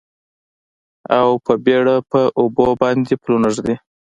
[1.17, 3.75] او په بیړه پر اوبو باندې پلونه ږدي